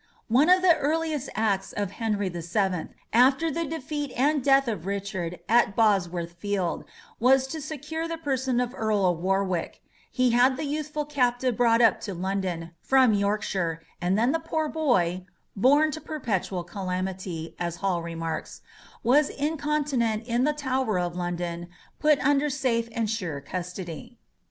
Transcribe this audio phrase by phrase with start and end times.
[0.29, 4.87] One of the earliest acts of Henry the Seventh, after the defeat and death of
[4.87, 6.85] Richard at Bosworth Field,
[7.19, 9.79] was to secure the person of the Earl of Warwick;
[10.09, 14.67] he had the youthful captive brought up to London, from Yorkshire, and then the poor
[14.67, 18.61] boy, "born to perpetual calamity," as Hall remarks,
[19.03, 21.67] "was incontinent in the Tower of London
[21.99, 24.17] put under safe and sure custody."